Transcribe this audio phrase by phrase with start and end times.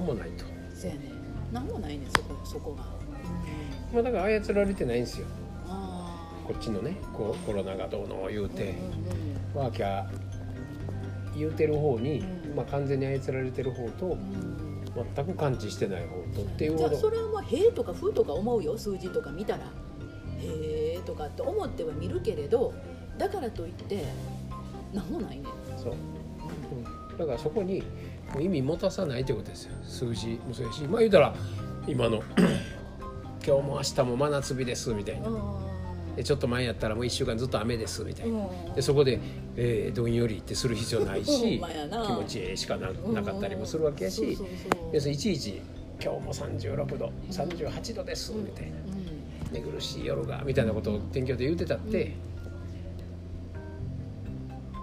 [0.00, 1.00] 何もないと、そうやね。
[1.52, 2.84] 何もないねそこそこが、
[3.92, 5.26] まあ、だから操られてないんですよ。
[5.66, 8.70] あこっちのねこうコロナがどうの言うあて、
[9.54, 12.56] うんワーキャー言うてる方に、うん。
[12.56, 14.60] まあ、完全に操られてる方とうんうん
[15.14, 19.60] 全く感知してない方とっていうじゃあそれはまあ「へえ」とか「ふ」とか思うよ数字とか見たら
[20.42, 22.72] 「へえ」とかって思っては見るけれど
[23.16, 24.04] だからといって
[24.92, 25.44] 何もないね、
[25.76, 27.18] そう、うん。
[27.18, 27.82] だからそこに
[28.38, 29.76] 意味持たさないということですよ。
[29.82, 30.82] 数字もそうやし。
[30.82, 31.34] まあ言うたら
[31.86, 32.22] 今の
[33.44, 35.30] 今日も明日も真夏日ですみたいな。
[36.16, 38.46] でちょっと前やったらもう1週間ずっと雨ですみたいな。
[38.74, 39.20] でそこで、
[39.56, 44.36] えーどんよりってする必要ないほし気持ちええしかななかったりもするわけやし。
[44.92, 45.60] 要するにいちいち
[46.02, 48.76] 「今日も36度38度です」みたいな
[49.52, 52.12] 「寝苦しい夜が」みたいなことを天気予報で言うてたって、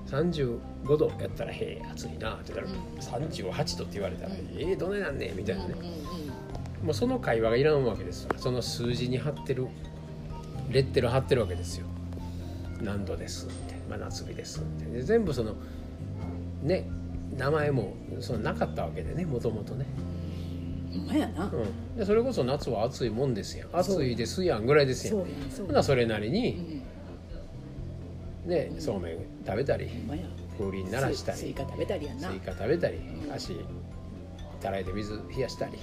[0.07, 0.59] 35
[0.97, 5.75] 度やったら「へえ暑いな」って言ったら「38度」って言われたら「ええどねなんねん」みたいなね、
[6.83, 9.67] もうその会話がいらんわけですよその数字に貼ってる
[10.69, 11.87] レッテル貼ってるわけですよ。
[12.81, 13.75] 何度ですって。
[13.89, 14.85] 真夏日ですって。
[14.85, 15.55] で全部その
[16.61, 16.87] ね
[17.35, 19.85] 名前もそのなかったわけでねもともとね、
[20.91, 23.69] ほんまやな、うん、でそれこそ夏は暑いもんですやん。
[23.71, 25.17] 暑いですやんぐらいですやん。
[25.17, 26.83] ほなそれなりうにん
[28.47, 29.89] ねそうめん食べたり
[30.57, 32.29] 風鈴鳴らしたりスイカ食べたりやな。
[32.31, 32.99] スイカ食べたり
[33.33, 33.53] 足、
[34.61, 35.73] たらいで水冷やしたり。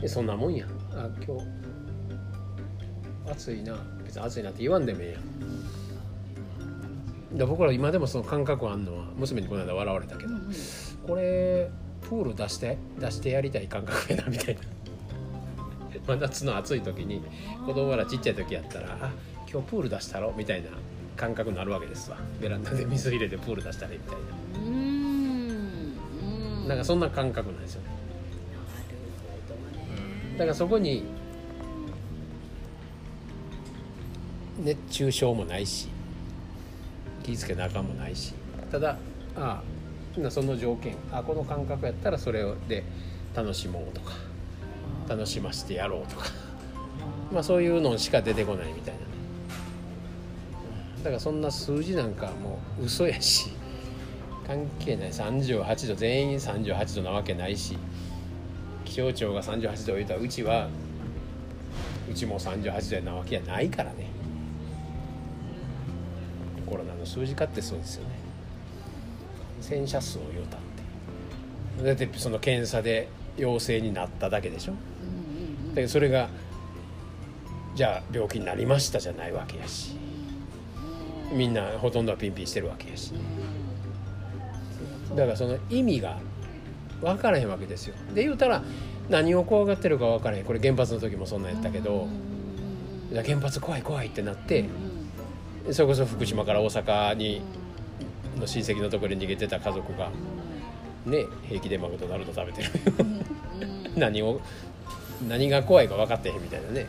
[0.00, 0.66] でそんなもんや。
[0.92, 1.46] あ今日
[3.30, 3.76] 暑いな。
[4.04, 5.18] 別に暑いなって言わんでもええや
[7.36, 7.38] ん。
[7.38, 10.52] で僕ら今でもその感覚あんのは娘にこの間笑われたけど、うんうん。
[11.06, 11.70] これ
[12.02, 14.60] プール出して出してやりたい感覚やなみたいな。
[16.06, 17.22] 真夏の暑い時に
[17.64, 19.12] 子供らちっちゃい時やったらあ
[19.50, 20.70] 今日プール出したろみたいな
[21.16, 22.16] 感覚になるわけですわ。
[22.40, 24.20] ベランダで水入れてプール出したらいいみたいな。
[24.20, 24.72] うーん。
[26.62, 27.88] うんなんかそんな感覚なんですよね。
[30.38, 31.04] だからそこに
[34.58, 35.88] 熱中症もないし
[37.22, 38.34] 気ぃつけなあかんもないし
[38.70, 38.96] ただ
[39.36, 39.62] あ
[40.16, 42.84] あなその条件あこの感覚やったらそれで
[43.34, 44.12] 楽しもうとか
[45.08, 46.26] 楽しませてやろうとか
[47.32, 49.00] まあそういうのしか出てこないみたいな。
[49.00, 49.11] ね
[51.02, 53.50] だからそんな数字なんかもう嘘やし
[54.46, 55.12] 関係ない。
[55.12, 55.94] 38度。
[55.94, 57.76] 全員38度なわけないし
[58.84, 60.68] 気象庁が38度言うたらうちは
[62.10, 64.06] うちも38度なわけやないからね。
[66.66, 68.10] コロナの数字かってそうですよね。
[69.60, 70.60] 感染者数を言うたっ
[71.80, 71.84] て。
[71.84, 74.72] だってその検査で陽性になっただけでしょ。
[75.70, 76.28] だけどそれが
[77.74, 79.96] じゃあ病気になりましたじゃないわけやし
[81.32, 83.12] みんなほとんどはピンピンしてるわけやし。
[85.14, 86.18] だからその意味が
[87.00, 87.94] 分からへんわけですよ。
[88.14, 88.62] で言うたら
[89.08, 90.44] 何を怖がってるか分からへん。
[90.44, 92.08] これ原発の時もそんなんやったけど。
[93.20, 94.64] 原発怖い怖いってなって
[95.70, 97.42] それこそ福島から大阪に
[98.38, 100.10] の親戚のところに逃げてた家族が
[101.04, 102.70] ね平気でマクドナルド食べてる。
[103.94, 104.40] 何を
[105.28, 106.86] 何が怖いか分かってへんみたいなね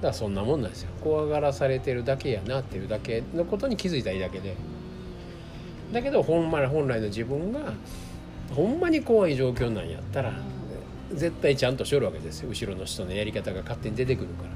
[0.00, 0.90] だそんなもんなんですよ。
[1.02, 4.54] 怖がらされてるだけやなっていうだけのことに気づいたらいいだけで。
[5.92, 7.72] だけどほんまに本来の自分が
[8.54, 10.32] ほんまに怖い状況なんやったら
[11.12, 12.48] 絶対ちゃんとしょるわけですよ。
[12.48, 14.50] 後ろの人のやり方が勝手に出てくるから。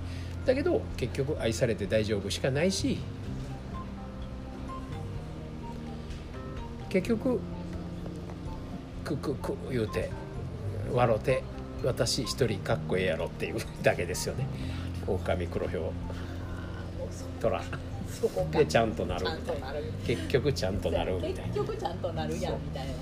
[0.46, 2.98] だけど結局愛されて大丈夫しかないし
[6.88, 7.38] 結局
[9.04, 10.10] ククク言うて
[10.92, 11.42] 笑うて
[11.84, 14.46] 私一人かっこええやろっていうだけですよね。
[15.14, 15.82] 狼黒ひょう
[17.40, 17.62] 虎。
[18.08, 18.58] そこか。
[18.58, 19.72] でちゃんとなるみたいな。
[20.06, 21.40] 結局ちゃんとなるみたいな。
[21.42, 22.92] 結局ちゃんとなるやんみたいな。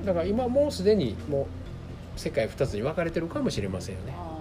[0.00, 1.42] うん、だから今もうすでにも
[2.16, 4.14] う世界2つに分かれてるかもしれませんよね。
[4.16, 4.38] あ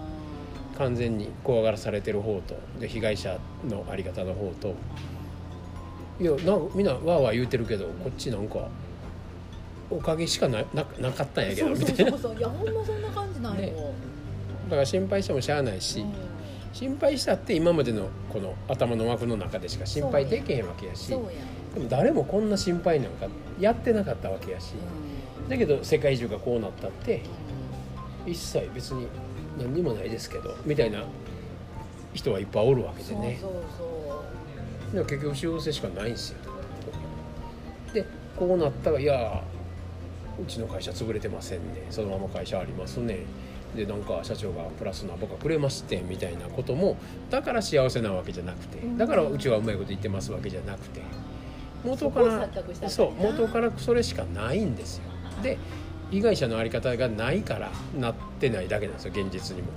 [0.78, 3.38] 完全に怖がらされてる方とで被害者
[3.68, 4.75] のあり方の方と。
[6.19, 8.68] いやなみんなわーわー言うてるけどこっちなんか
[9.89, 12.31] おかげしかなななかったんやーけどそうみたいなだそうそう。
[12.33, 13.74] そういやほんまそんな感じなんよ、ね
[14.75, 16.13] から心配してもしゃあないし、うん。
[16.73, 21.29] 心配したって今までのこの頭の枠の中でしか心配できへんわけやしでも
[21.89, 23.27] 誰もこんな心配なんか
[23.59, 24.73] やってなかったわけやし
[25.50, 27.23] だけど世界中がこうなったって
[28.25, 29.07] 一切別に
[29.57, 31.03] 何にもないですけどみたいな
[32.13, 33.39] 人はいっぱいおるわけでね。
[34.94, 36.38] でも結局幸せしかないんですよ
[37.94, 38.06] で
[38.38, 39.41] こうなったらいや
[40.41, 41.85] うちの会社潰れてませんね。
[41.89, 43.19] そのまま会社ありますね
[43.75, 46.97] でなんか社長がプラスな僕はくれましてみたいなことも
[47.29, 51.01] だから幸せなわけじゃなくてだからうちはうまいこと言ってますわけじゃなくて
[51.85, 52.50] 元から
[52.89, 55.03] そうな元からそれしかないんですよ。
[55.41, 55.57] で
[56.12, 59.69] 被害者の在り方がないからなってないだけなんですよ現実にも。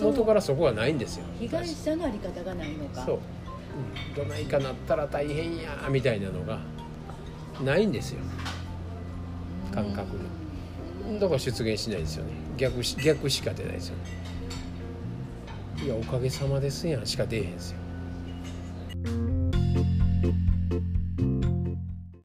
[0.00, 1.24] 元からそこはないんですよ。
[1.38, 3.04] 被害者のあり方がないのか。
[3.06, 6.58] そう、うん、どないかなったら大変やみたいなのが
[7.64, 8.20] ないんですよ。
[9.72, 10.43] 感覚に
[11.20, 12.32] だから出現しないですよね。
[12.56, 14.02] 逆し逆しか出ないですよね。
[15.84, 17.06] いやおかげさまですやん。
[17.06, 17.78] しか出えへんですよ。